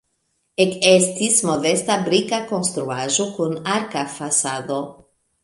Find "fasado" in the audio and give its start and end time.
4.17-4.81